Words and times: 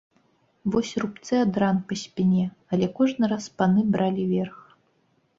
Вось 0.75 0.93
рубцы 1.01 1.33
ад 1.41 1.59
ран 1.63 1.77
па 1.91 1.97
спіне, 2.03 2.45
але 2.77 2.85
кожны 3.01 3.29
раз 3.33 3.45
паны 3.59 3.83
бралі 3.97 4.23
верх. 4.33 4.57